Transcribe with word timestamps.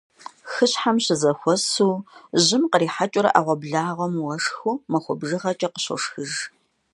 Хыщхьэм 0.51 0.97
щызэхуэсу, 1.03 1.93
жьым 2.43 2.63
кърихьэкӀыурэ 2.71 3.29
Ӏэгъуэблагъэхэм 3.33 4.13
уэшхыу 4.25 4.75
махуэ 4.91 5.13
бжыгъэкӀэ 5.19 5.67
къыщошхыж. 5.73 6.31